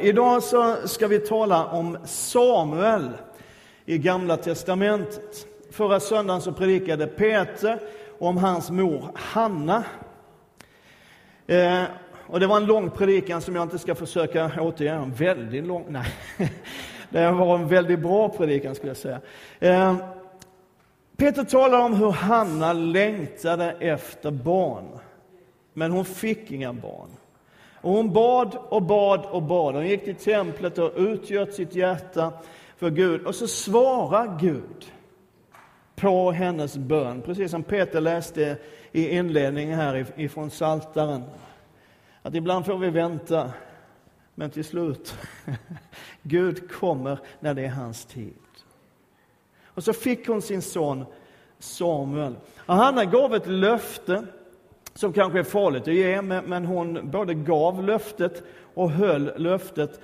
[0.00, 3.10] Idag så ska vi tala om Samuel
[3.86, 5.46] i Gamla Testamentet.
[5.70, 7.80] Förra söndagen så predikade Peter
[8.18, 9.84] om hans mor Hanna.
[11.46, 11.82] Eh,
[12.26, 14.90] och det var en lång predikan som jag inte ska försöka återge.
[14.90, 16.06] En väldigt lång, nej.
[17.10, 19.20] Det var en väldigt bra predikan skulle jag säga.
[19.58, 19.96] Eh,
[21.16, 24.98] Peter talar om hur Hanna längtade efter barn.
[25.72, 27.08] Men hon fick inga barn.
[27.80, 29.74] Och hon bad och bad och bad.
[29.74, 32.32] Hon gick till templet och utgöt sitt hjärta
[32.76, 33.26] för Gud.
[33.26, 34.92] Och så svarar Gud
[35.96, 38.56] på hennes bön, precis som Peter läste
[38.92, 41.24] i inledningen här ifrån Saltaren.
[42.22, 43.52] Att ibland får vi vänta,
[44.34, 45.14] men till slut,
[46.22, 48.34] Gud kommer när det är hans tid.
[49.64, 51.04] Och så fick hon sin son
[51.58, 52.36] Samuel.
[52.56, 54.26] Och Hanna gav ett löfte
[54.98, 58.42] som kanske är farligt att ge, men hon både gav löftet
[58.74, 60.00] och höll löftet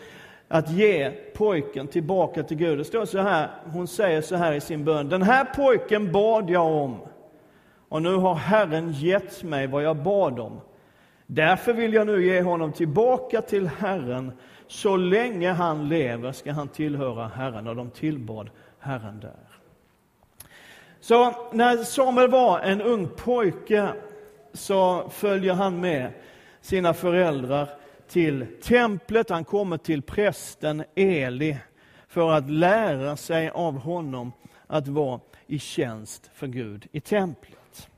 [0.49, 2.79] att ge pojken tillbaka till Gud.
[2.79, 5.09] Det står så här, hon säger så här i sin bön.
[5.09, 6.99] Den här pojken bad jag om
[7.89, 10.61] och nu har Herren gett mig vad jag bad om.
[11.27, 14.33] Därför vill jag nu ge honom tillbaka till Herren.
[14.67, 17.67] Så länge han lever ska han tillhöra Herren.
[17.67, 19.59] Och de tillbad Herren där.
[21.01, 23.89] Så när Samuel var en ung pojke
[24.55, 26.13] så följer han med
[26.61, 27.69] sina föräldrar
[28.09, 29.31] till templet.
[29.31, 31.57] Han kommer till prästen Eli
[32.09, 34.33] för att lära sig av honom
[34.67, 37.89] att vara i tjänst för Gud i templet.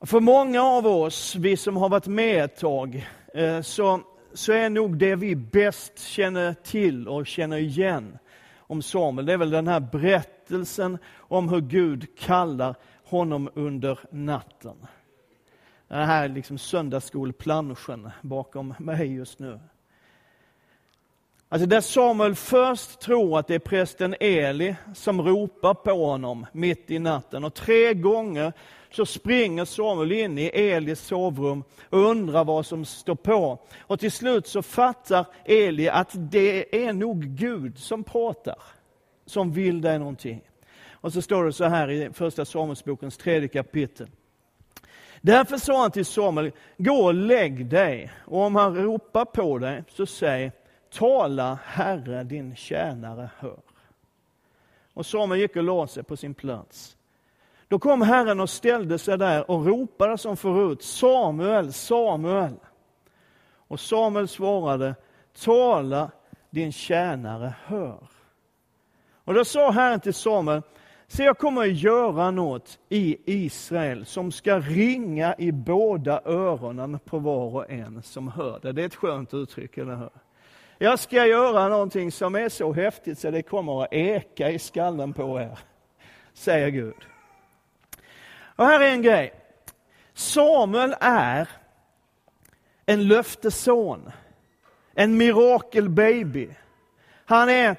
[0.00, 4.00] För många av oss, vi som har varit med ett tag, eh, så,
[4.32, 8.18] så är nog det vi bäst känner till och känner igen
[8.56, 12.74] om Samuel, det är väl den här berättelsen om hur Gud kallar
[13.16, 14.86] honom under natten.
[15.88, 19.60] Den här liksom söndagsskolplanschen bakom mig just nu.
[21.48, 26.90] Alltså där Samuel först tror att det är prästen Eli som ropar på honom mitt
[26.90, 27.44] i natten.
[27.44, 28.52] Och tre gånger
[28.90, 33.58] så springer Samuel in i Elis sovrum och undrar vad som står på.
[33.80, 38.58] Och till slut så fattar Eli att det är nog Gud som pratar,
[39.26, 40.40] som vill dig någonting.
[41.02, 44.08] Och så står det så här i första Samuelsbokens tredje kapitel.
[45.20, 49.84] Därför sa han till Samuel, gå och lägg dig, och om han ropar på dig,
[49.88, 50.52] så säg,
[50.92, 53.60] tala Herre, din tjänare hör.
[54.94, 56.96] Och Samuel gick och la sig på sin plats.
[57.68, 62.54] Då kom Herren och ställde sig där och ropade som förut, Samuel, Samuel.
[63.68, 64.94] Och Samuel svarade,
[65.44, 66.10] tala,
[66.50, 68.08] din tjänare hör.
[69.24, 70.62] Och då sa Herren till Samuel,
[71.12, 77.18] Se, jag kommer att göra något i Israel som ska ringa i båda öronen på
[77.18, 78.72] var och en som hör det.
[78.72, 80.10] Det är ett skönt uttryck, eller hur?
[80.78, 85.12] Jag ska göra någonting som är så häftigt så det kommer att eka i skallen
[85.12, 85.58] på er,
[86.32, 87.06] säger Gud.
[88.56, 89.32] Och här är en grej.
[90.14, 91.48] Samuel är
[92.86, 94.10] en löftesson,
[94.94, 96.48] en mirakelbaby.
[97.24, 97.76] Han är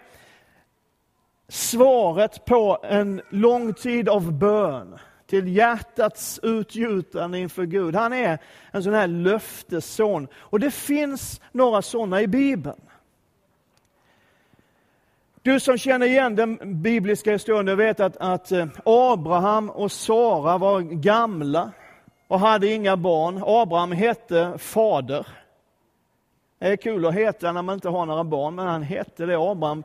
[1.54, 4.98] svaret på en lång tid av bön
[5.28, 7.96] till hjärtats utgjutande inför Gud.
[7.96, 8.40] Han är
[8.72, 10.28] en sån här löftesson.
[10.36, 12.82] Och det finns några sådana i Bibeln.
[15.42, 20.58] Du som känner igen den bibliska historien, du vet att, att eh, Abraham och Sara
[20.58, 21.72] var gamla
[22.28, 23.44] och hade inga barn.
[23.46, 25.28] Abraham hette fader.
[26.60, 29.38] Det är kul att heta när man inte har några barn, men han hette det.
[29.38, 29.84] Abraham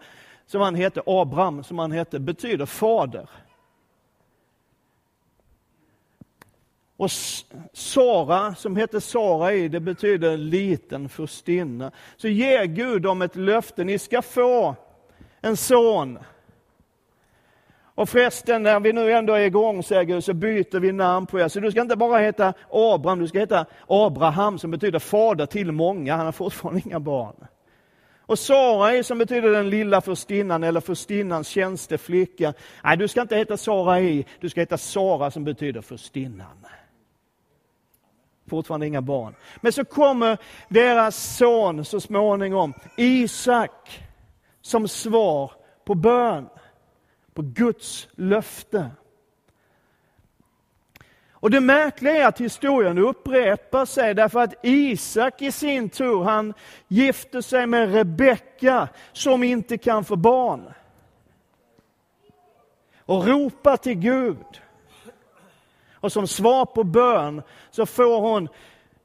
[0.49, 3.29] som han hette, Abraham, som han hette, betyder fader.
[6.97, 7.11] Och
[7.73, 11.91] Sara, som hette Sarai, det betyder liten furstinna.
[12.17, 14.75] Så ger Gud dem ett löfte, ni ska få
[15.41, 16.19] en son.
[17.99, 21.41] Och förresten, när vi nu ändå är igång, säger Gud, så byter vi namn på
[21.41, 21.49] er.
[21.49, 25.73] Så du ska inte bara heta Abraham, du ska heta Abraham, som betyder fader till
[25.73, 26.17] många.
[26.17, 27.47] Han har fortfarande inga barn.
[28.29, 32.55] Och Sarai som betyder den lilla förstinnan eller förstinnans tjänsteflicka.
[32.85, 34.25] Nej, du ska inte heta Sarai, e.
[34.41, 36.67] du ska heta Sara som betyder förstinnan.
[38.47, 39.35] Fortfarande inga barn.
[39.61, 40.39] Men så kommer
[40.69, 44.03] deras son så småningom, Isak,
[44.61, 45.53] som svar
[45.85, 46.49] på bön,
[47.35, 48.91] på Guds löfte.
[51.41, 56.55] Och det märkliga är att historien upprepar sig därför att Isak i sin tur, han
[56.89, 60.73] gifter sig med Rebecka som inte kan få barn.
[62.99, 64.61] Och ropar till Gud.
[65.93, 68.49] Och som svar på bön så får hon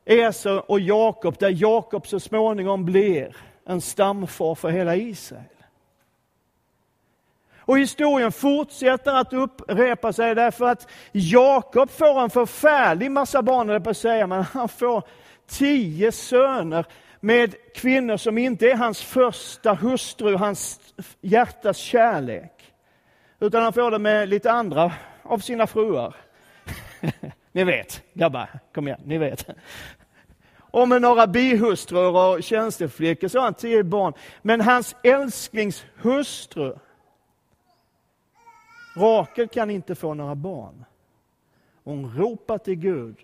[0.06, 3.36] Esau och Jakob, där Jakob så småningom blir
[3.66, 5.53] en stamfar för hela Israel.
[7.66, 13.90] Och historien fortsätter att upprepa sig därför att Jakob får en förfärlig massa barn, på
[13.90, 15.04] att säga, men han får
[15.48, 16.86] tio söner
[17.20, 20.80] med kvinnor som inte är hans första hustru, hans
[21.22, 22.74] hjärtas kärlek.
[23.40, 24.92] Utan han får det med lite andra
[25.24, 26.16] av sina fruar.
[27.52, 29.48] ni vet, grabbar, kom igen, ni vet.
[30.58, 34.14] Och med några bihustrur och tjänsteflickor så har han tio barn.
[34.42, 36.76] Men hans älsklingshustru,
[38.96, 40.86] Rakel kan inte få några barn.
[41.84, 43.16] Hon ropar till Gud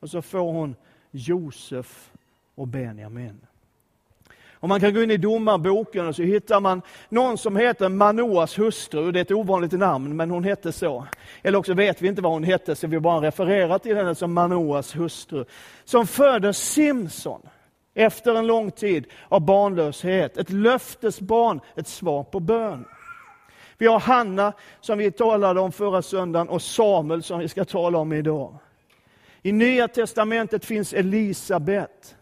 [0.00, 0.76] och så får hon
[1.10, 2.12] Josef
[2.54, 3.40] och Benjamin.
[4.60, 8.58] Om man kan gå in i domarboken och så hittar man någon som heter Manoas
[8.58, 9.12] hustru.
[9.12, 11.06] Det är ett ovanligt namn, men hon hette så.
[11.42, 14.32] Eller också vet vi inte vad hon hette, så vi bara refererar till henne som
[14.32, 15.44] Manoas hustru.
[15.84, 17.40] Som föder Simson
[17.94, 20.36] efter en lång tid av barnlöshet.
[20.36, 22.84] Ett löftesbarn, ett svar på bön.
[23.78, 27.98] Vi har Hanna som vi talade om förra söndagen och Samuel som vi ska tala
[27.98, 28.58] om idag.
[29.42, 32.16] I Nya Testamentet finns Elisabet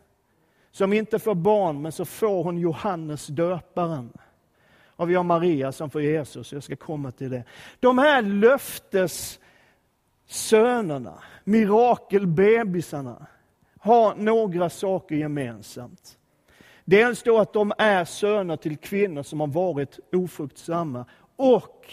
[0.70, 4.12] som inte får barn, men så får hon Johannes döparen.
[4.96, 7.44] Och vi har Maria som får Jesus, jag ska komma till det.
[7.80, 13.26] De här löftessönerna, mirakelbebisarna,
[13.78, 16.18] har några saker gemensamt.
[16.84, 21.04] Dels då att de är söner till kvinnor som har varit ofruktsamma
[21.36, 21.92] och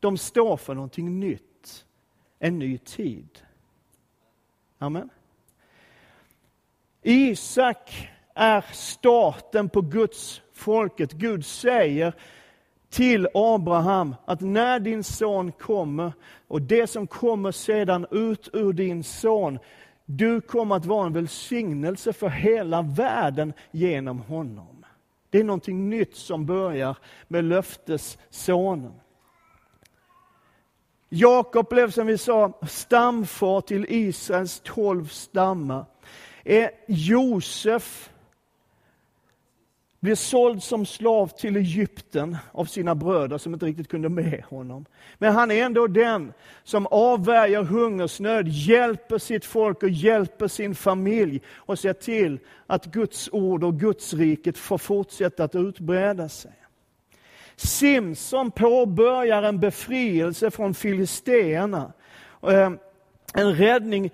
[0.00, 1.84] de står för någonting nytt,
[2.38, 3.42] en ny tid.
[4.78, 5.10] Amen.
[7.02, 11.12] Isak är starten på Guds folket.
[11.12, 12.14] Gud säger
[12.90, 16.12] till Abraham att när din son kommer
[16.48, 19.58] och det som kommer sedan ut ur din son,
[20.04, 24.77] du kommer att vara en välsignelse för hela världen genom honom.
[25.30, 26.96] Det är någonting nytt som börjar
[27.28, 28.92] med löftessonen.
[31.08, 35.84] Jakob blev som vi sa stamfar till Israels tolv stammar.
[36.86, 38.10] Josef
[40.00, 44.84] blir såld som slav till Egypten av sina bröder som inte riktigt kunde med honom.
[45.18, 46.32] Men han är ändå den
[46.64, 53.28] som avvärjer hungersnöd, hjälper sitt folk och hjälper sin familj och ser till att Guds
[53.32, 56.52] ord och Guds riket får fortsätta att utbreda sig.
[57.56, 61.92] Simson påbörjar en befrielse från filisteerna.
[62.42, 62.70] Eh,
[63.34, 64.10] en räddning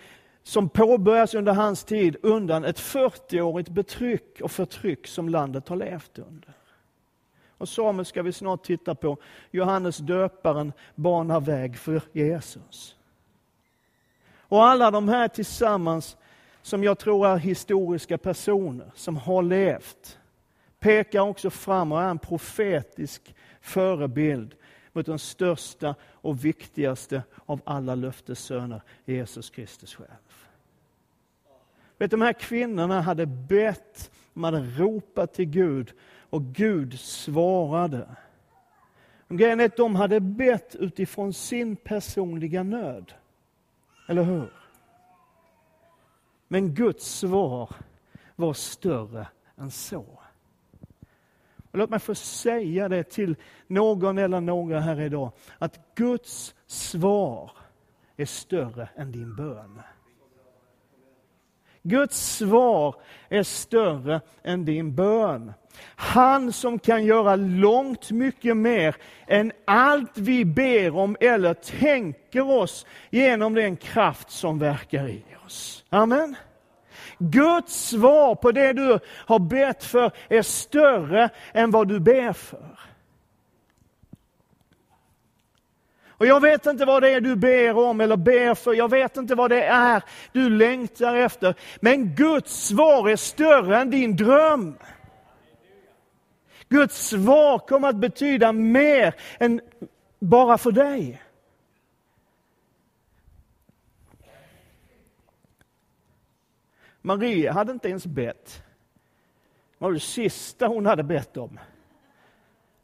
[0.47, 6.19] som påbörjas under hans tid undan ett 40-årigt betryck och förtryck som landet har levt
[6.19, 6.55] under.
[7.59, 9.17] Och Samuel ska vi snart titta på.
[9.51, 12.97] Johannes döparen banar väg för Jesus.
[14.39, 16.17] Och alla de här tillsammans,
[16.63, 20.19] som jag tror är historiska personer som har levt,
[20.79, 24.55] pekar också fram och är en profetisk förebild
[24.93, 30.24] mot den största och viktigaste av alla löftessöner, Jesus Kristus själv.
[32.05, 35.93] Vet, de här kvinnorna hade bett, de hade ropat till Gud
[36.31, 38.17] och Gud svarade.
[39.29, 43.13] Grejen är att de hade bett utifrån sin personliga nöd.
[44.09, 44.53] Eller hur?
[46.49, 47.71] Men Guds svar
[48.37, 50.07] var större än så.
[51.71, 53.37] Och låt mig få säga det till
[53.67, 57.53] någon eller några här idag, att Guds svar
[58.17, 59.81] är större än din bön.
[61.87, 62.95] Guds svar
[63.29, 65.53] är större än din bön.
[65.97, 72.87] Han som kan göra långt mycket mer än allt vi ber om eller tänker oss
[73.11, 75.85] genom den kraft som verkar i oss.
[75.91, 76.37] Amen.
[77.19, 82.79] Guds svar på det du har bett för är större än vad du ber för.
[86.17, 89.17] Och jag vet inte vad det är du ber om eller ber för, jag vet
[89.17, 90.03] inte vad det är
[90.33, 91.55] du längtar efter.
[91.81, 94.79] Men Guds svar är större än din dröm.
[96.69, 99.61] Guds svar kommer att betyda mer än
[100.19, 101.23] bara för dig.
[107.01, 108.63] Maria hade inte ens bett.
[109.79, 111.59] Det var det sista hon hade bett om.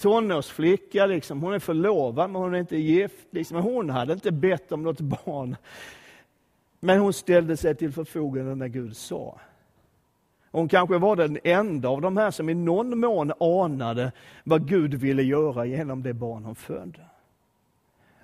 [0.01, 1.43] Tonårsflicka, liksom.
[1.43, 3.27] hon är förlovad men hon är inte gift.
[3.31, 3.57] Liksom.
[3.57, 5.57] Hon hade inte bett om något barn.
[6.81, 9.41] Men hon ställde sig till förfogande när Gud sa.
[10.51, 14.13] Hon kanske var den enda av de här som i någon mån anade
[14.45, 17.01] vad Gud ville göra genom det barn hon födde.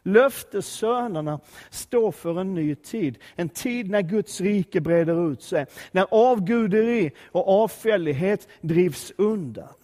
[0.02, 1.40] Löftessönerna
[1.70, 3.18] står för en ny tid.
[3.34, 5.66] En tid när Guds rike breder ut sig.
[5.92, 9.74] När avguderi och avfällighet drivs undan.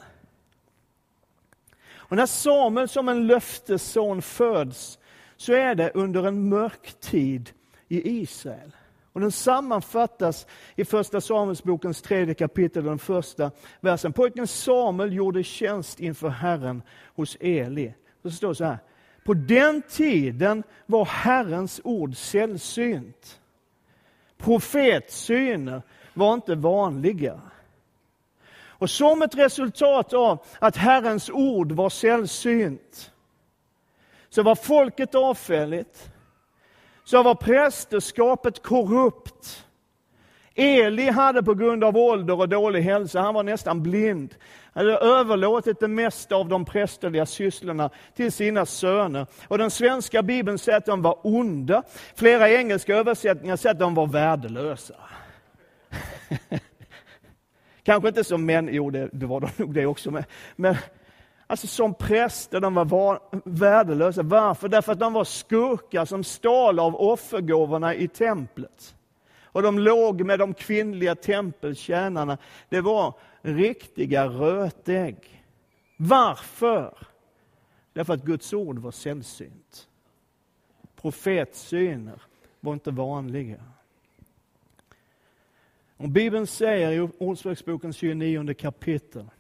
[2.12, 4.99] Och när Samuel som en löftesson föds
[5.37, 7.50] så är det under en mörk tid
[7.88, 8.76] i Israel.
[9.12, 13.50] Och den sammanfattas i Första Samuelsbokens tredje kapitel, den första
[13.81, 14.12] versen.
[14.12, 16.83] Pojken Samuel gjorde tjänst inför Herren
[17.14, 17.95] hos Eli.
[18.23, 18.78] Det står så här.
[19.25, 23.40] På den tiden var Herrens ord sällsynt.
[24.38, 25.83] Profetsyner
[26.14, 27.40] var inte vanliga.
[28.82, 33.10] Och som ett resultat av att Herrens ord var sällsynt,
[34.28, 36.10] så var folket avfälligt,
[37.04, 39.66] så var prästerskapet korrupt.
[40.54, 44.34] Eli hade på grund av ålder och dålig hälsa, han var nästan blind,
[44.72, 49.26] han hade överlåtit det mesta av de prästerliga sysslorna till sina söner.
[49.48, 51.82] Och den svenska bibeln säger att de var onda.
[52.14, 54.94] Flera engelska översättningar säger att de var värdelösa.
[57.82, 60.24] Kanske inte som män, jo det, det var de nog det också, men,
[60.56, 60.76] men
[61.46, 64.22] alltså som präster, de var värdelösa.
[64.22, 64.68] Varför?
[64.68, 68.94] Därför att de var skurkar som stal av offergåvorna i templet.
[69.44, 72.38] Och de låg med de kvinnliga tempeltjänarna.
[72.68, 75.44] Det var riktiga rötägg.
[75.96, 76.98] Varför?
[77.92, 79.88] Därför att Guds ord var sällsynt.
[81.00, 82.22] Profetsyner
[82.60, 83.60] var inte vanliga.
[86.02, 89.30] Och Bibeln säger i Ordspråksbokens 29 kapitel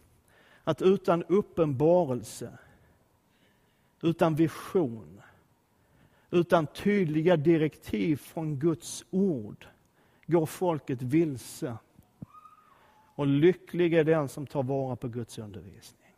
[0.64, 2.58] att utan uppenbarelse,
[4.02, 5.22] utan vision,
[6.30, 9.66] utan tydliga direktiv från Guds ord
[10.26, 11.76] går folket vilse.
[13.14, 16.14] Och lycklig är den som tar vara på Guds undervisning.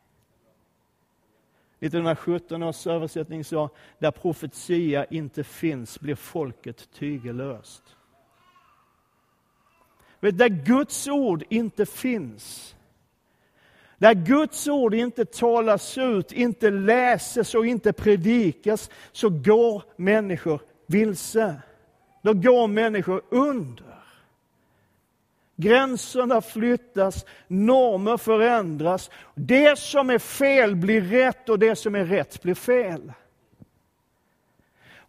[1.79, 7.97] 1917 års översättning sa, där profetia inte finns blir folket tygellöst.
[10.33, 12.75] Där Guds ord inte finns,
[13.99, 21.55] där Guds ord inte talas ut, inte läses och inte predikas, så går människor vilse.
[22.23, 23.95] Då går människor under.
[25.57, 29.11] Gränserna flyttas, normer förändras.
[29.35, 33.13] Det som är fel blir rätt och det som är rätt blir fel.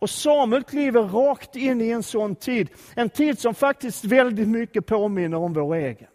[0.06, 4.86] Och Samuel kliver rakt in i en sån tid, en tid som faktiskt väldigt mycket
[4.86, 6.08] påminner om vår egen.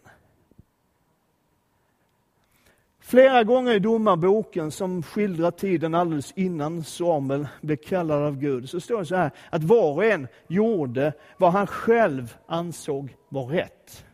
[3.01, 8.81] Flera gånger i Domarboken, som skildrar tiden alldeles innan Samuel blev kallad av Gud, så
[8.81, 14.05] står det så här att var och en gjorde vad han själv ansåg var rätt.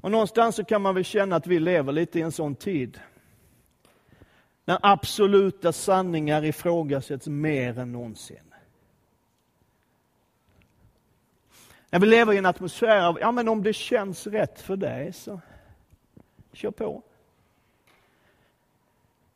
[0.00, 3.00] Och någonstans så kan man väl känna att vi lever lite i en sån tid.
[4.68, 8.54] När absoluta sanningar ifrågasätts mer än någonsin.
[11.90, 15.12] När vi lever i en atmosfär av, ja men om det känns rätt för dig
[15.12, 15.40] så
[16.52, 17.02] kör på.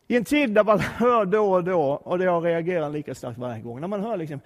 [0.06, 3.38] I en tid där man hör då och då, och det jag reagerar lika starkt
[3.38, 4.40] varje gång, när man hör liksom,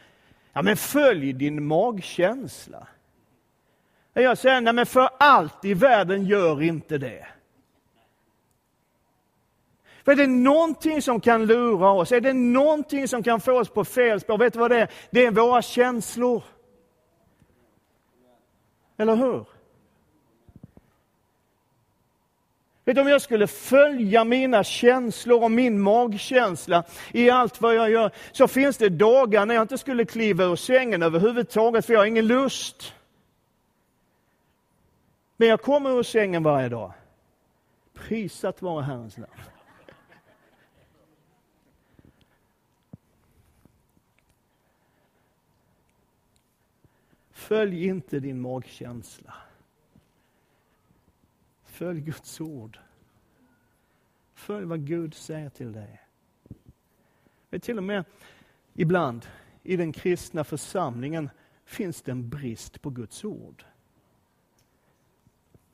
[0.52, 2.88] ja men följ din magkänsla.
[4.12, 7.26] Jag säger, nej men för allt i världen gör inte det.
[10.06, 13.68] För är det någonting som kan lura oss, är det någonting som kan få oss
[13.68, 14.90] på fel spår, vet du vad det är?
[15.10, 16.42] Det är våra känslor.
[18.96, 19.44] Eller hur?
[22.84, 27.90] Vet du, om jag skulle följa mina känslor och min magkänsla i allt vad jag
[27.90, 32.00] gör, så finns det dagar när jag inte skulle kliva ur sängen överhuvudtaget, för jag
[32.00, 32.94] har ingen lust.
[35.36, 36.92] Men jag kommer ur sängen varje dag.
[37.94, 39.30] Prisat vare Herrens namn.
[47.46, 49.34] Följ inte din magkänsla.
[51.64, 52.78] Följ Guds ord.
[54.34, 56.00] Följ vad Gud säger till dig.
[57.50, 58.04] Men till och med
[58.74, 59.26] ibland
[59.62, 61.30] i den kristna församlingen
[61.64, 63.64] finns det en brist på Guds ord.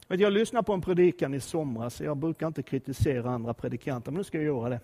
[0.08, 4.24] Jag lyssnade på en predikan i somras, jag brukar inte kritisera andra predikanter, men nu
[4.24, 4.80] ska jag göra det.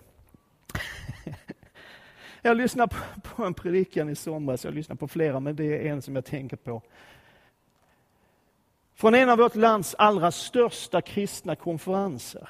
[2.41, 6.01] Jag lyssnade på en predikan i somras, jag lyssnade på flera, men det är en
[6.01, 6.81] som jag tänker på.
[8.95, 12.49] Från en av vårt lands allra största kristna konferenser.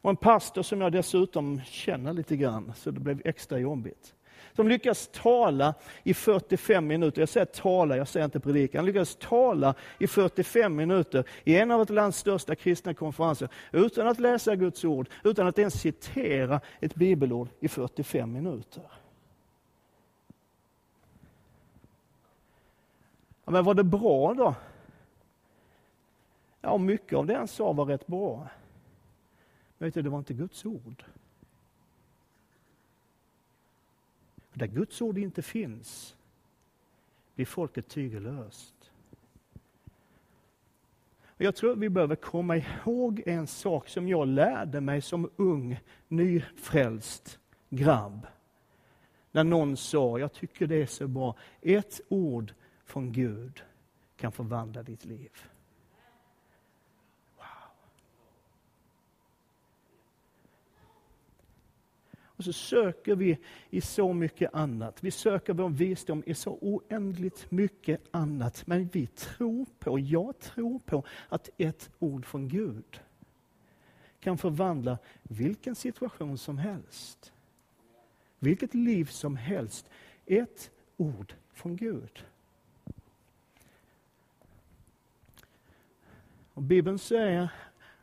[0.00, 4.14] Och en pastor som jag dessutom känner lite grann, så det blev extra jobbigt.
[4.60, 9.16] Som lyckas tala i 45 minuter, jag säger tala, jag säger inte predika, han lyckas
[9.16, 14.56] tala i 45 minuter i en av vårt lands största kristna konferenser utan att läsa
[14.56, 18.82] Guds ord, utan att ens citera ett bibelord i 45 minuter.
[23.44, 24.54] Ja, men var det bra då?
[26.60, 28.48] Ja, mycket av det han sa var rätt bra.
[29.78, 31.04] Men vet du, det var inte Guds ord.
[34.60, 36.16] Där Guds ord inte finns
[37.34, 38.90] blir folket tygelöst.
[41.36, 47.38] Jag tror vi behöver komma ihåg en sak som jag lärde mig som ung, nyfrälst
[47.70, 48.26] grabb.
[49.32, 53.62] När någon sa, jag tycker det är så bra, ett ord från Gud
[54.16, 55.32] kan förvandla ditt liv.
[62.40, 63.38] Och så söker vi
[63.70, 65.04] i så mycket annat.
[65.04, 68.66] Vi söker vår visdom i så oändligt mycket annat.
[68.66, 73.00] Men vi tror på, jag tror på, att ett ord från Gud
[74.20, 77.32] kan förvandla vilken situation som helst.
[78.38, 79.90] Vilket liv som helst.
[80.26, 82.24] Ett ord från Gud.
[86.54, 87.48] Och Bibeln säger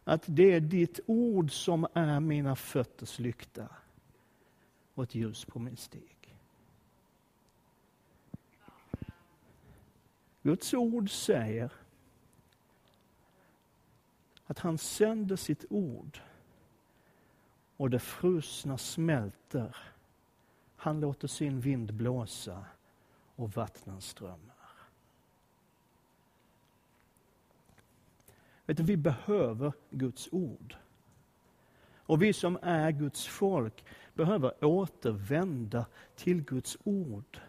[0.04, 3.68] att det är ditt ord som är mina fötters lykta
[4.98, 6.38] och ett ljus på min stig.
[10.42, 11.72] Guds ord säger
[14.46, 16.20] att han sänder sitt ord
[17.78, 19.78] och det frusna smälter.
[20.76, 22.66] Han låter sin vind blåsa
[23.36, 24.72] och vattnen strömmar.
[28.66, 30.76] Vet du, vi behöver Guds ord.
[32.08, 35.86] Och vi som är Guds folk behöver återvända
[36.16, 37.40] till Guds ord.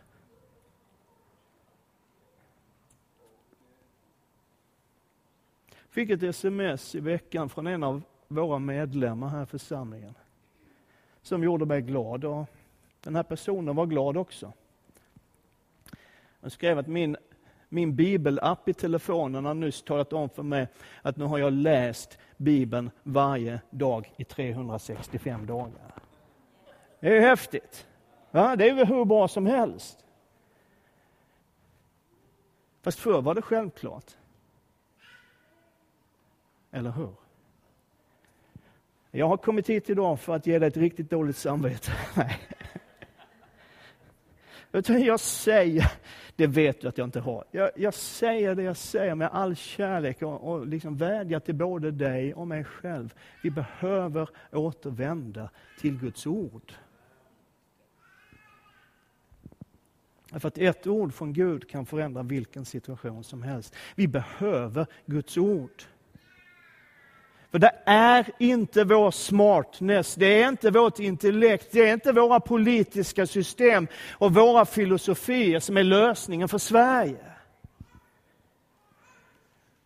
[5.90, 10.14] fick ett sms i veckan från en av våra medlemmar här i församlingen.
[11.22, 12.46] Som gjorde mig glad och
[13.00, 14.52] den här personen var glad också.
[16.40, 17.16] Han skrev att min
[17.68, 20.68] min bibelapp i telefonen har nyss talat om för mig
[21.02, 25.94] att nu har jag läst Bibeln varje dag i 365 dagar.
[27.00, 27.86] Det är ju häftigt.
[28.30, 30.04] Ja, det är väl hur bra som helst.
[32.82, 34.16] Fast förr var det självklart.
[36.70, 37.14] Eller hur?
[39.10, 41.92] Jag har kommit hit idag för att ge dig ett riktigt dåligt samvete.
[42.16, 42.38] Nej.
[44.72, 45.92] Utan jag säger,
[46.38, 47.44] det vet du att jag inte har.
[47.50, 51.90] Jag, jag säger det jag säger med all kärlek och, och liksom vädjar till både
[51.90, 53.14] dig och mig själv.
[53.42, 56.72] Vi behöver återvända till Guds ord.
[60.32, 63.74] För att ett ord från Gud kan förändra vilken situation som helst.
[63.94, 65.82] Vi behöver Guds ord.
[67.50, 72.40] För det är inte vår smartness, det är inte vårt intellekt, det är inte våra
[72.40, 77.16] politiska system och våra filosofier som är lösningen för Sverige.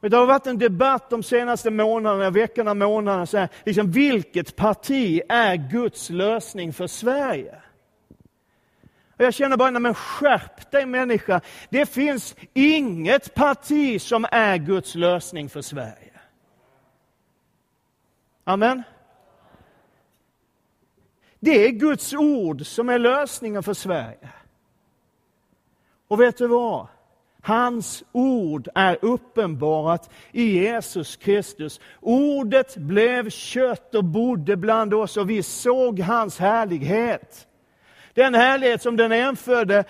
[0.01, 3.27] Det har varit en debatt de senaste månaderna, veckorna, månaderna.
[3.27, 7.55] Så här, liksom, vilket parti är Guds lösning för Sverige?
[9.17, 11.41] Och jag känner bara, men skärp dig människa.
[11.71, 16.12] Det finns inget parti som är Guds lösning för Sverige.
[18.45, 18.83] Amen.
[21.41, 24.29] Det är Guds ord som är lösningen för Sverige.
[26.09, 26.87] Och vet du vad?
[27.45, 31.81] Hans ord är uppenbarat i Jesus Kristus.
[32.01, 37.47] Ordet blev kött och bodde bland oss och vi såg hans härlighet.
[38.15, 39.85] Den härlighet som den enfödde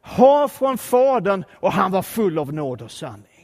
[0.00, 3.35] har från Fadern och han var full av nåd och sanning.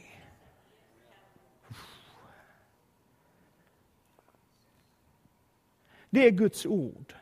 [6.13, 7.13] Det är Guds ord.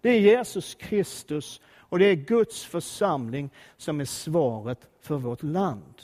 [0.00, 6.02] Det är Jesus Kristus och det är Guds församling som är svaret för vårt land.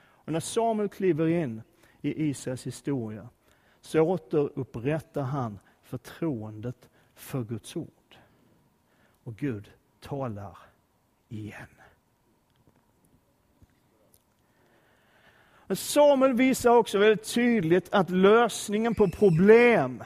[0.00, 1.62] Och när Samuel kliver in
[2.00, 3.28] i Israels historia
[3.80, 8.18] så återupprättar han förtroendet för Guds ord.
[9.24, 10.58] Och Gud talar
[11.28, 11.77] igen.
[15.68, 20.04] Men Samuel visar också väldigt tydligt att lösningen på problem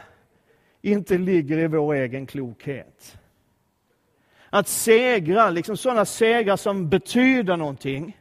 [0.83, 3.17] inte ligger i vår egen klokhet.
[4.51, 8.19] Att segra, liksom sådana segrar som betyder någonting,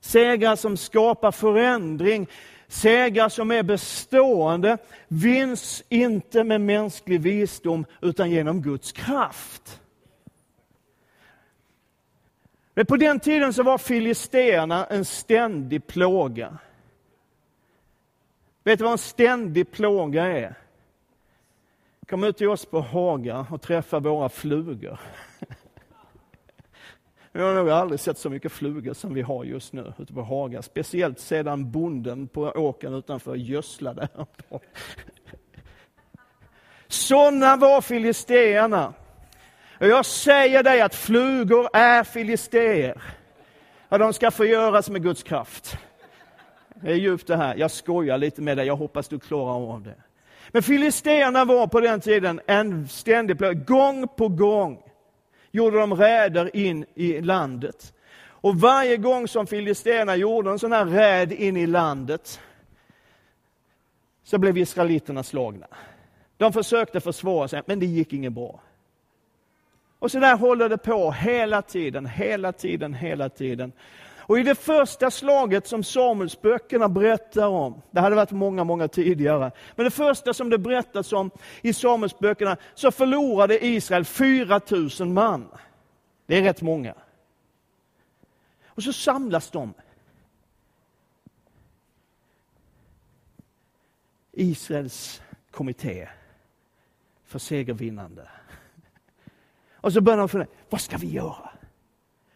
[0.00, 2.26] segrar som skapar förändring,
[2.70, 9.80] Segrar som är bestående vinns inte med mänsklig visdom utan genom Guds kraft.
[12.74, 16.58] Men på den tiden så var filisterna en ständig plåga.
[18.64, 20.54] Vet du vad en ständig plåga är?
[22.08, 25.00] Kom ut till oss på Haga och träffa våra flugor.
[27.32, 30.22] Vi har nog aldrig sett så mycket flugor som vi har just nu ute på
[30.22, 30.62] Haga.
[30.62, 34.08] Speciellt sedan bonden på åkern utanför gödslade.
[36.88, 38.94] Sådana var filisteerna.
[39.80, 43.02] Och jag säger dig att flugor är filisteer.
[43.88, 45.76] Och de ska förgöras med Guds kraft.
[46.74, 47.56] Det är djupt det här.
[47.56, 49.94] Jag skojar lite med dig, jag hoppas du klarar av det.
[50.48, 53.52] Men filisteerna var på den tiden en ständig plåga.
[53.52, 54.82] Gång på gång
[55.50, 57.94] gjorde de räder in i landet.
[58.22, 62.40] Och varje gång som filisteerna gjorde en sån här räd in i landet
[64.24, 65.66] så blev israeliterna slagna.
[66.36, 68.60] De försökte försvara sig, men det gick inget bra.
[70.00, 73.72] Och så där håller det på hela tiden, hela tiden, hela tiden.
[74.30, 79.52] Och i det första slaget som Samuelsböckerna berättar om, det hade varit många, många tidigare,
[79.76, 81.30] men det första som det berättas om
[81.62, 85.48] i Samuelsböckerna, så förlorade Israel 4000 man.
[86.26, 86.94] Det är rätt många.
[88.66, 89.74] Och så samlas de.
[94.32, 96.08] Israels kommitté
[97.24, 98.28] för segervinnande.
[99.80, 101.50] Och så börjar de fundera, vad ska vi göra?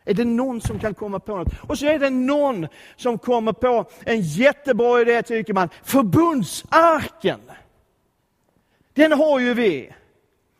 [0.04, 1.48] Är det någon som kan komma på något?
[1.60, 5.68] Och så är det någon som kommer på en jättebra idé, tycker man.
[5.82, 7.40] Förbundsarken!
[8.92, 9.92] Den har ju vi.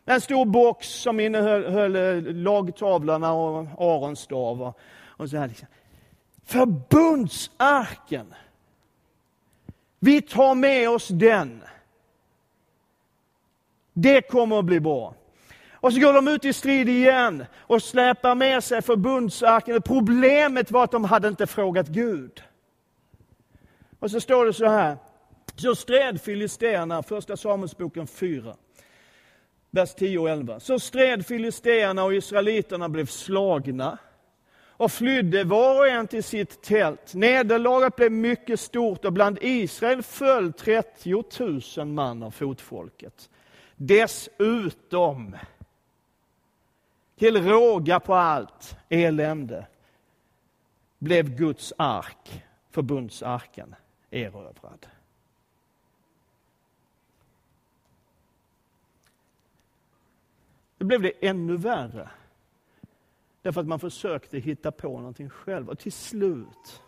[0.04, 4.62] En stor box som innehöll eh, lagtavlorna och Arons stav.
[4.62, 5.68] Och, och så här liksom.
[6.44, 8.34] Förbundsarken!
[9.98, 11.62] Vi tar med oss den.
[13.92, 15.14] Det kommer att bli bra.
[15.84, 19.82] Och så går de ut i strid igen och släpar med sig förbundsarken.
[19.82, 22.42] Problemet var att de hade inte frågat Gud.
[23.98, 24.96] Och så står det så här.
[25.56, 28.56] Så stred filisterna, första Samuelsboken 4,
[29.70, 30.60] vers 10 och 11.
[30.60, 33.98] Så stred filisterna och israeliterna blev slagna
[34.66, 37.14] och flydde var och en till sitt tält.
[37.14, 41.24] Nederlaget blev mycket stort och bland Israel föll 30
[41.76, 43.30] 000 man av fotfolket.
[43.76, 45.36] Dessutom
[47.16, 49.66] till råga på allt elände
[50.98, 53.74] blev Guds ark, förbundsarken,
[54.11, 54.87] erövrad.
[60.79, 62.11] Nu blev det ännu värre.
[63.42, 65.68] Därför att man försökte hitta på någonting själv.
[65.68, 66.83] Och till slut,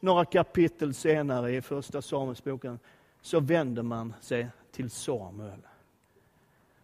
[0.00, 2.78] några kapitel senare i första Samuelsboken,
[3.20, 5.60] så vänder man sig till Samuel.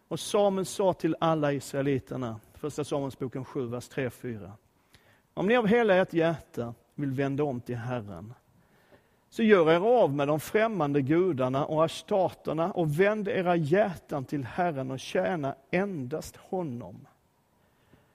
[0.09, 4.51] Och Samuel sa till alla israeliterna, Första Samuelsboken 7, vers 3-4.
[5.35, 8.35] Om ni av hela ert hjärta vill vända om till Herren,
[9.31, 14.45] så gör er av med de främmande gudarna och ashtaterna och vänd era hjärtan till
[14.45, 17.07] Herren och tjäna endast honom.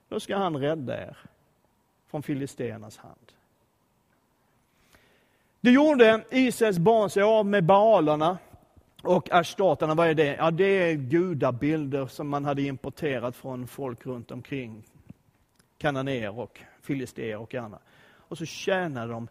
[0.09, 1.17] Då ska han rädda er
[2.07, 3.31] från filisternas hand.
[5.61, 8.37] Det gjorde Israels barn sig av med baalerna
[9.03, 10.35] och ashtatarna, vad är det?
[10.35, 14.83] Ja, det är gudabilder som man hade importerat från folk runt omkring.
[15.77, 17.79] Kananéer och filisteer och andra.
[18.15, 19.27] Och så tjänar de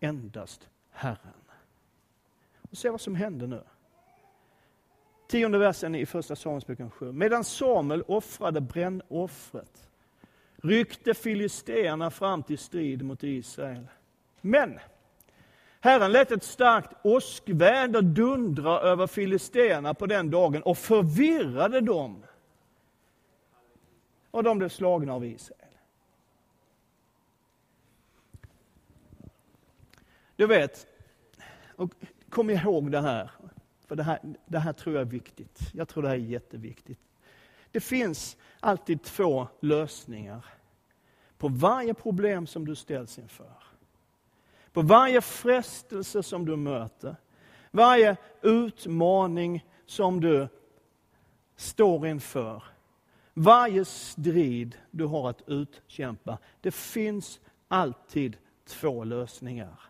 [0.00, 1.18] endast Herren.
[2.70, 3.62] Och se vad som händer nu.
[5.28, 7.12] Tionde versen i första Samuelsboken 7.
[7.12, 9.90] Medan Samuel offrade brännoffret
[10.56, 13.86] ryckte filisteerna fram till strid mot Israel.
[14.40, 14.78] Men
[15.84, 22.24] Herren lät ett starkt åskväder dundra över filisterna på den dagen och förvirrade dem.
[24.30, 25.74] Och de blev slagna av Israel.
[30.36, 30.86] Du vet,
[31.76, 31.90] och
[32.28, 33.30] kom ihåg det här,
[33.86, 35.60] för det här, det här tror jag är viktigt.
[35.72, 37.00] Jag tror det här är jätteviktigt.
[37.70, 40.44] Det finns alltid två lösningar
[41.38, 43.73] på varje problem som du ställs inför.
[44.74, 47.16] På varje frestelse som du möter,
[47.70, 50.48] varje utmaning som du
[51.56, 52.62] står inför,
[53.34, 56.38] varje strid du har att utkämpa.
[56.60, 59.80] Det finns alltid två lösningar.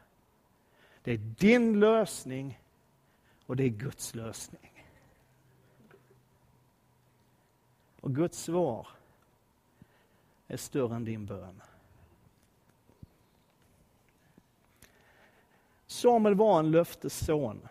[1.02, 2.60] Det är din lösning
[3.46, 4.84] och det är Guds lösning.
[8.00, 8.88] Och Guds svar
[10.46, 11.60] är större än din bön.
[15.94, 17.68] Samuel var en löftesson.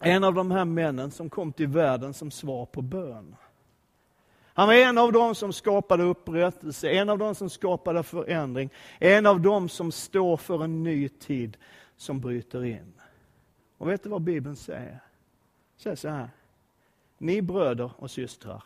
[0.00, 3.36] En av de här männen som kom till världen som svar på bön.
[4.54, 9.26] Han var en av dem som skapade upprättelse, en av dem som skapade förändring, en
[9.26, 11.56] av dem som står för en ny tid
[11.96, 12.92] som bryter in.
[13.78, 14.98] Och vet du vad Bibeln säger?
[15.76, 16.30] säger så här.
[17.18, 18.64] Ni bröder och systrar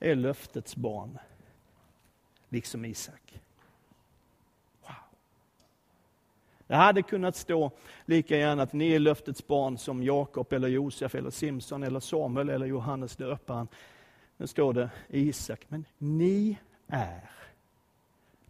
[0.00, 1.18] är löftets barn,
[2.48, 3.40] liksom Isak.
[6.68, 7.70] Det hade kunnat stå
[8.04, 12.48] lika gärna att ni är löftets barn som Jakob, eller Josef, eller Simson, eller Samuel,
[12.48, 13.68] eller Johannes döparen.
[14.36, 17.30] Nu står det Isak, men ni är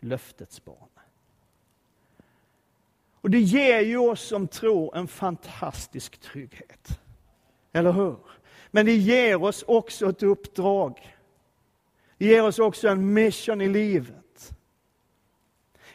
[0.00, 0.88] löftets barn.
[3.20, 7.00] Och det ger ju oss som tror en fantastisk trygghet.
[7.72, 8.16] Eller hur?
[8.70, 11.16] Men det ger oss också ett uppdrag.
[12.18, 14.27] Det ger oss också en mission i livet.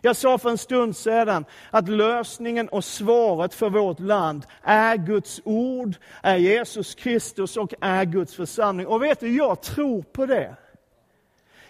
[0.05, 5.41] Jag sa för en stund sedan att lösningen och svaret för vårt land är Guds
[5.43, 8.87] ord, är Jesus Kristus och är Guds församling.
[8.87, 10.55] Och vet du, jag tror på det.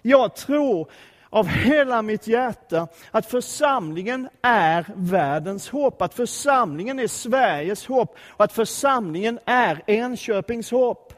[0.02, 0.90] Jag tror
[1.30, 8.44] av hela mitt hjärta att församlingen är världens hopp, att församlingen är Sveriges hopp och
[8.44, 11.13] att församlingen är Enköpings hopp.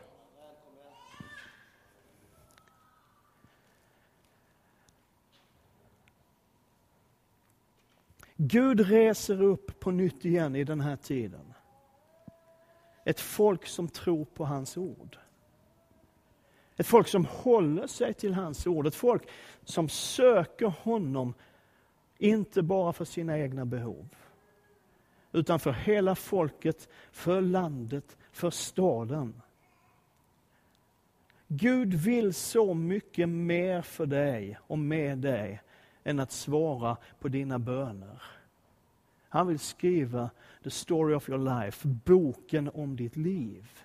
[8.37, 11.53] Gud reser upp på nytt igen i den här tiden.
[13.05, 15.17] Ett folk som tror på hans ord.
[16.77, 18.87] Ett folk som håller sig till hans ord.
[18.87, 19.23] Ett folk
[19.63, 21.33] som söker honom,
[22.17, 24.15] inte bara för sina egna behov.
[25.31, 29.41] Utan för hela folket, för landet, för staden.
[31.47, 35.61] Gud vill så mycket mer för dig och med dig
[36.05, 38.21] än att svara på dina böner.
[39.29, 40.29] Han vill skriva
[40.63, 43.81] the story of your life, boken om ditt liv.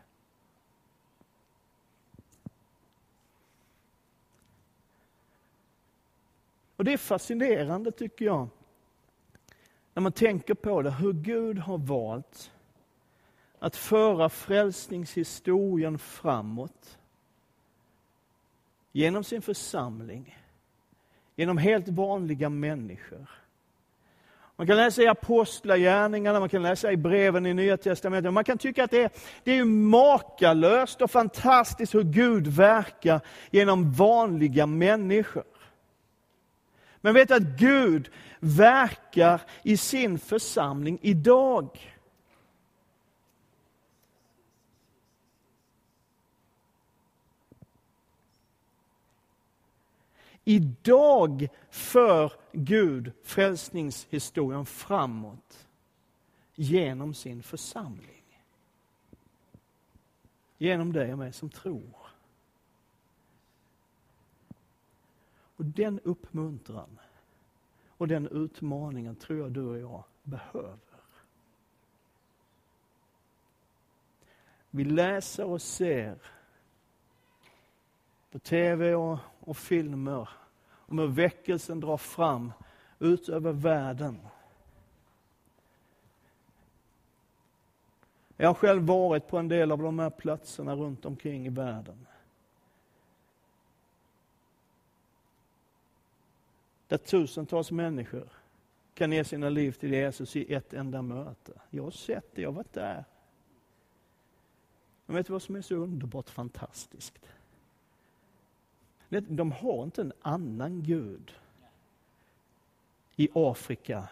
[6.76, 8.48] Och Det är fascinerande tycker jag,
[9.94, 12.52] när man tänker på det, hur Gud har valt
[13.59, 16.98] att föra frälsningshistorien framåt
[18.92, 20.39] genom sin församling
[21.40, 23.26] genom helt vanliga människor.
[24.57, 28.33] Man kan läsa i Apostlagärningarna, man kan läsa i breven i Nya Testamentet.
[28.33, 29.11] Man kan tycka att det är,
[29.44, 35.44] det är makalöst och fantastiskt hur Gud verkar genom vanliga människor.
[37.00, 41.89] Men vet att Gud verkar i sin församling idag.
[50.51, 55.69] Idag för Gud frälsningshistorien framåt
[56.55, 58.43] genom sin församling.
[60.59, 61.97] Genom dig och mig som tror.
[65.57, 66.99] Och den uppmuntran
[67.89, 70.79] och den utmaningen tror jag du och jag behöver.
[74.71, 76.19] Vi läser och ser
[78.31, 80.29] på tv och, och filmer
[80.90, 82.53] om hur väckelsen drar fram
[82.98, 84.18] ut över världen.
[88.37, 92.07] Jag har själv varit på en del av de här platserna runt omkring i världen.
[96.88, 98.29] Där tusentals människor
[98.94, 101.53] kan ge sina liv till Jesus i ett enda möte.
[101.70, 103.05] Jag har sett det, jag har varit där.
[105.07, 107.18] Men vet du vad som är så underbart fantastiskt?
[109.11, 111.35] De har inte en annan Gud
[113.16, 114.09] i Afrika,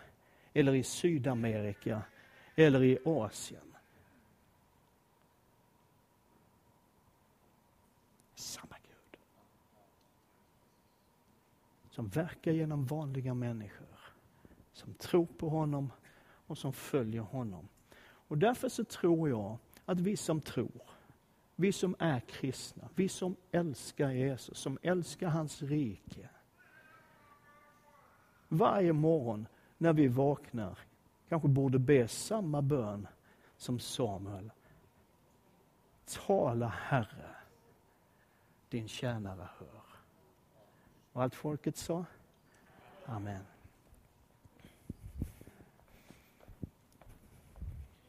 [0.52, 2.02] eller i Sydamerika,
[2.54, 3.74] eller i Asien.
[8.34, 9.20] Samma Gud.
[11.90, 13.98] Som verkar genom vanliga människor,
[14.72, 15.92] som tror på honom
[16.46, 17.68] och som följer honom.
[18.00, 20.82] Och därför så tror jag att vi som tror,
[21.60, 26.28] vi som är kristna, vi som älskar Jesus, som älskar hans rike.
[28.48, 29.46] Varje morgon
[29.78, 30.78] när vi vaknar
[31.28, 33.06] kanske borde be samma bön
[33.56, 34.50] som Samuel.
[36.04, 37.36] Tala Herre,
[38.68, 39.82] din tjänare hör.
[41.12, 42.04] Och allt folket sa?
[43.04, 43.44] Amen.